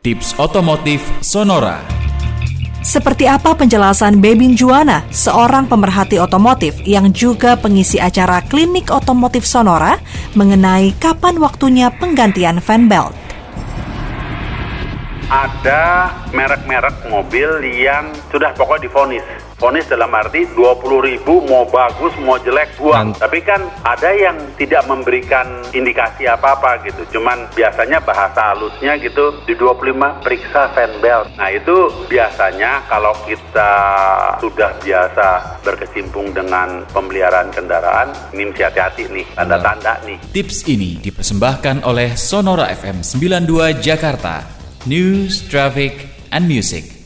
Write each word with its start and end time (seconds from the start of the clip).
Tips 0.00 0.32
Otomotif 0.40 1.04
Sonora 1.20 1.84
Seperti 2.80 3.28
apa 3.28 3.52
penjelasan 3.52 4.16
Bebin 4.16 4.56
Juana, 4.56 5.04
seorang 5.12 5.68
pemerhati 5.68 6.16
otomotif 6.16 6.72
yang 6.88 7.12
juga 7.12 7.52
pengisi 7.60 8.00
acara 8.00 8.40
Klinik 8.40 8.88
Otomotif 8.88 9.44
Sonora 9.44 10.00
mengenai 10.32 10.96
kapan 10.96 11.36
waktunya 11.36 11.92
penggantian 11.92 12.64
fan 12.64 12.88
belt? 12.88 13.12
Ada 15.30 16.10
merek-merek 16.34 17.06
mobil 17.06 17.62
yang 17.62 18.10
sudah 18.34 18.50
pokok 18.58 18.82
difonis. 18.82 19.22
Fonis 19.60 19.84
dalam 19.92 20.08
arti 20.16 20.48
20 20.56 21.04
ribu 21.04 21.44
mau 21.44 21.68
bagus 21.68 22.16
mau 22.24 22.40
jelek 22.40 22.80
buang. 22.80 23.12
Tapi 23.14 23.44
kan 23.44 23.60
ada 23.84 24.10
yang 24.10 24.34
tidak 24.56 24.88
memberikan 24.88 25.62
indikasi 25.70 26.24
apa-apa 26.26 26.80
gitu. 26.88 27.04
Cuman 27.14 27.46
biasanya 27.52 28.00
bahasa 28.00 28.56
halusnya 28.56 28.96
gitu 28.98 29.36
di 29.44 29.52
25 29.54 30.24
periksa 30.24 30.72
fan 30.72 30.90
belt. 31.04 31.28
Nah 31.36 31.52
itu 31.52 31.92
biasanya 32.08 32.88
kalau 32.88 33.12
kita 33.28 33.72
sudah 34.40 34.72
biasa 34.80 35.60
berkecimpung 35.60 36.32
dengan 36.32 36.82
pemeliharaan 36.90 37.52
kendaraan, 37.52 38.08
ini 38.32 38.48
mesti 38.48 38.64
hati-hati 38.64 39.12
nih, 39.12 39.28
tanda-tanda 39.36 40.00
nih. 40.08 40.16
Tips 40.32 40.64
ini 40.72 40.96
dipersembahkan 41.04 41.84
oleh 41.84 42.16
Sonora 42.16 42.72
FM 42.72 43.04
92 43.04 43.76
Jakarta. 43.76 44.59
News, 44.86 45.46
Traffic, 45.48 46.06
and 46.32 46.48
Music. 46.48 46.99